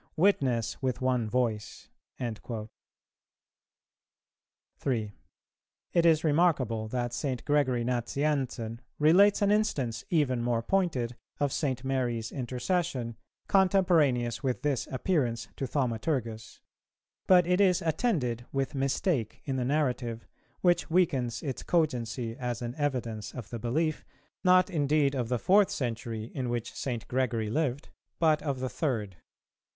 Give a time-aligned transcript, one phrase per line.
[0.15, 2.69] witness with one voice."[418:2]
[4.79, 5.11] 3.
[5.93, 7.45] It is remarkable that St.
[7.45, 11.83] Gregory Nazianzen relates an instance, even more pointed, of St.
[11.83, 13.15] Mary's intercession,
[13.47, 16.61] contemporaneous with this appearance to Thaumaturgus;
[17.27, 20.25] but it is attended with mistake in the narrative,
[20.61, 24.03] which weakens its cogency as an evidence of the belief,
[24.43, 27.07] not indeed of the fourth century, in which St.
[27.07, 29.17] Gregory lived, but of the third.